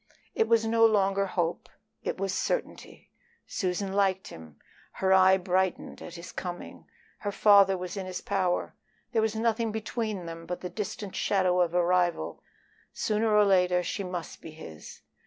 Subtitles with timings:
[0.33, 1.69] It was no longer hope,
[2.01, 3.11] it was certainty.
[3.45, 4.57] Susan liked him;
[4.93, 6.87] her eye brightened at his coming;
[7.19, 8.75] her father was in his power.
[9.11, 12.41] There was nothing between them but the distant shadow of a rival;
[12.91, 15.01] sooner or later she must be his.